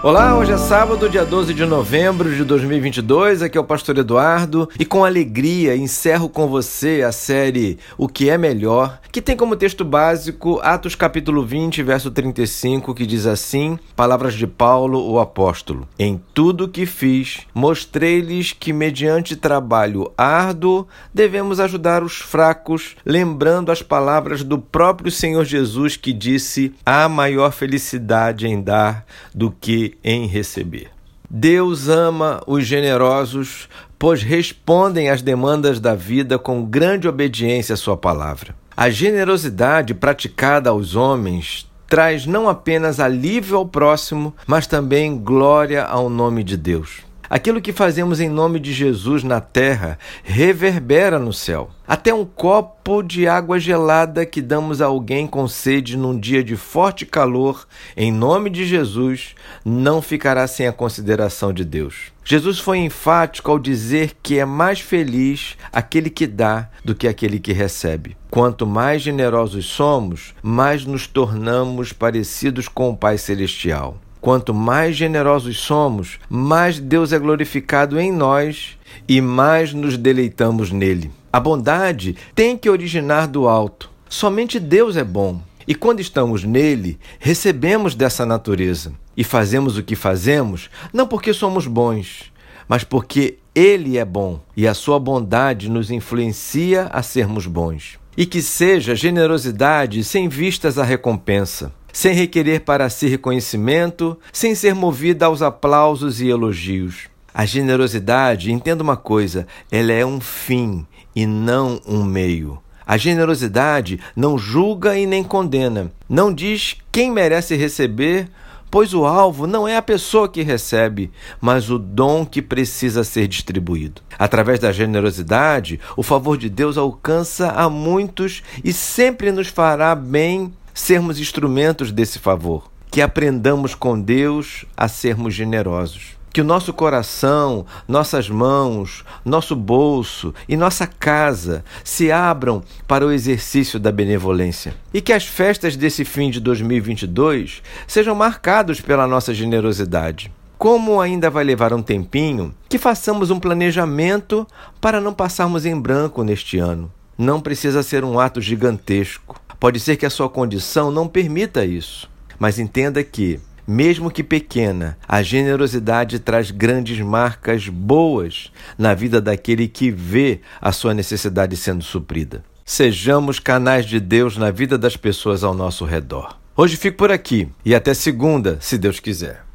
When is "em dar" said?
28.46-29.04